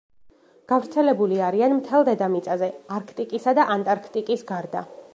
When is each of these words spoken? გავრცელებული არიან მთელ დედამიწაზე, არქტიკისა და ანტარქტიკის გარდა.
გავრცელებული 0.71 1.37
არიან 1.49 1.77
მთელ 1.81 2.07
დედამიწაზე, 2.09 2.73
არქტიკისა 2.99 3.57
და 3.61 3.71
ანტარქტიკის 3.77 4.49
გარდა. 4.55 4.89